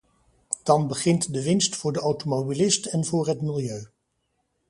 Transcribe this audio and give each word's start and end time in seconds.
Dan 0.63 0.87
begint 0.87 1.33
de 1.33 1.43
winst 1.43 1.75
voor 1.75 1.93
de 1.93 1.99
automobilist 1.99 2.85
en 2.85 3.05
voor 3.05 3.27
het 3.27 3.41
milieu. 3.41 3.87